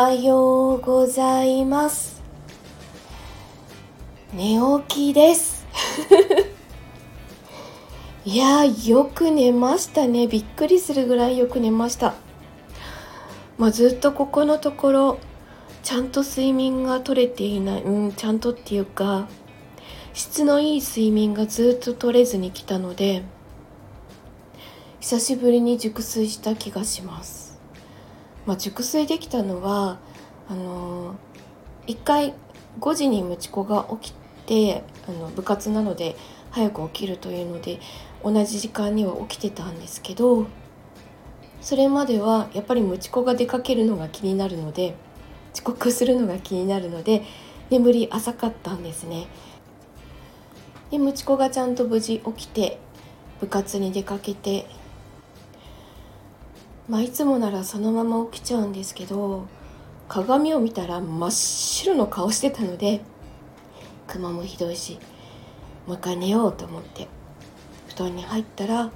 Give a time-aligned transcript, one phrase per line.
[0.00, 2.22] はようございます。
[4.32, 5.66] 寝起きです。
[8.24, 10.28] いやよく寝ましたね。
[10.28, 12.14] びっくりするぐらいよく寝ました。
[13.56, 15.18] まあ、ずっとここのところ
[15.82, 17.82] ちゃんと睡眠が取れていない。
[17.82, 19.26] うんちゃんとっていうか
[20.14, 23.24] 質のいい睡眠がずっと取れずに来たので
[25.00, 27.47] 久しぶりに熟睡した気がします。
[28.48, 29.98] まあ、熟睡できたのは
[30.48, 31.16] あの、
[31.86, 32.32] 1回
[32.80, 34.14] 5時にムチ子が起き
[34.46, 36.16] てあの部活なので
[36.50, 37.78] 早く起きるというので
[38.24, 40.46] 同じ時間には起きてたんですけど
[41.60, 44.94] それまではやっぱりムチ子が出かけるのが気になるので
[45.52, 47.24] 遅刻するのが気になるので
[47.68, 49.26] 眠り浅かったんですね。
[50.90, 52.78] でムチ子がちゃんと無事起きて
[53.40, 54.66] 部活に出かけて
[56.88, 59.46] まあいつもならそのまま起きちゃうんですけど
[60.08, 63.02] 鏡を見たら真っ白の顔してたので
[64.06, 64.98] 雲もひどいし
[65.86, 67.08] もう一回寝ようと思って
[67.88, 68.90] 布団に入ったら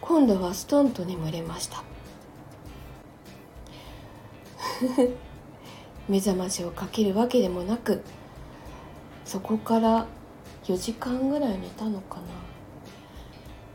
[0.00, 1.84] 今度はストンと眠れました。
[6.08, 8.02] 目覚ましをかけるわけでもなく
[9.24, 10.06] そこから
[10.64, 12.22] 4時間ぐらい寝たのかな。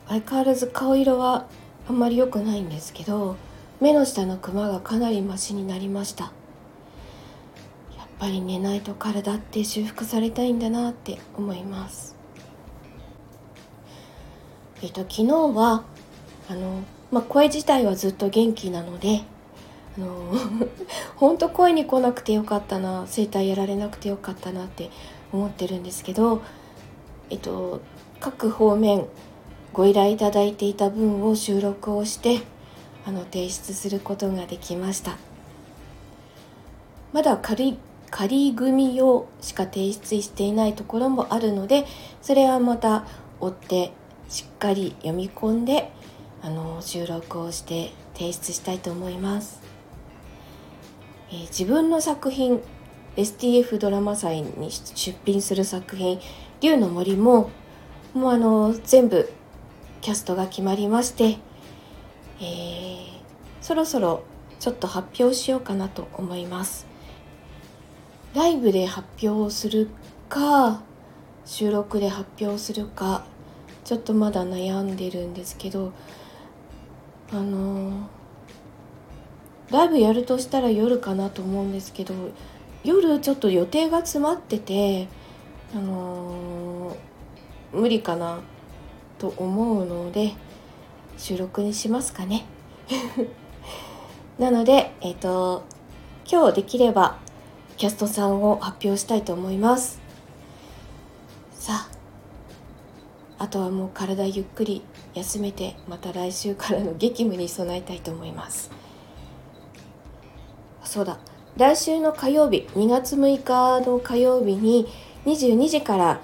[0.10, 1.48] 相変わらず顔色は
[1.90, 3.38] あんまり良くないんですけど
[3.80, 6.26] 目の下のクマがかなりマシになりました。
[7.98, 12.16] やっぱり寝ないと体って修復されたいんだなって思います。
[14.82, 15.84] えっと昨日は
[16.50, 19.22] あの、まあ、声自体はずっと元気なので
[19.98, 20.34] あの
[21.16, 24.90] 本当声に来なくてよかったな声帯やられなくてよかったなって
[25.32, 26.42] 思ってるんですけど
[27.30, 27.82] えっと
[28.20, 29.06] 各方面
[29.78, 32.42] ご依頼いただいていた分を収録をして
[33.06, 35.18] あの提出することができました。
[37.14, 37.78] まだ仮
[38.10, 41.86] 仮組用しか提出していないところもあるので
[42.24, 43.06] それはまた
[43.40, 43.92] 追って
[44.30, 45.92] しっかり読み込んで
[46.42, 49.62] あの収録をして提出したいと思います、
[51.30, 52.62] えー、自分の作品
[53.16, 56.20] STF ドラマ祭に出品する作品
[56.62, 57.52] 「竜の森も」
[58.16, 59.30] もうあの全部
[60.08, 61.38] キャストが決まりまして、
[62.40, 63.08] えー、
[63.60, 64.24] そろそろ
[64.58, 66.88] ちょっと発表しようかなと思います。
[68.34, 69.90] ライブで発表する
[70.30, 70.82] か
[71.44, 73.26] 収録で発表するか
[73.84, 75.92] ちょっとまだ悩んでるんですけど
[77.34, 77.94] あのー、
[79.72, 82.14] ライブやるとしたら夜かなと思うんですけど
[82.86, 85.10] 夜ちょっと予定が詰まってて
[85.76, 88.40] あのー、無理かな。
[89.18, 90.34] と思うので
[91.18, 92.46] 収録にしますかね。
[94.40, 95.64] なのでえっ、ー、と
[96.30, 97.18] 今日できれば
[97.78, 100.00] キャストさんを発表したいと思います。
[101.54, 104.82] さああとはもう体ゆっくり
[105.14, 108.72] 休めてまた来週からの激務に備えたいと思います。
[110.84, 111.18] そうだ。
[111.58, 114.88] 来週の火曜日2月6日の火曜日に
[115.26, 116.22] 22時から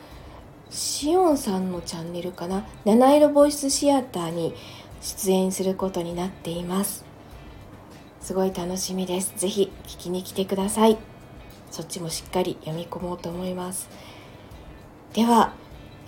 [0.73, 2.65] しおんさんのチャンネルかな？
[2.83, 4.55] 七色ボイスシアターに
[5.01, 7.05] 出演することになっています。
[8.19, 9.33] すごい楽しみです。
[9.37, 10.97] ぜひ聞きに来てください。
[11.69, 13.87] そっちもしっかり読み込もうと思います。
[15.13, 15.53] では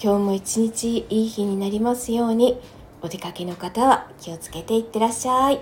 [0.02, 2.60] 今日も一日いい日になりますように。
[3.04, 5.60] お出かけの方は気をつけていってらっしゃい。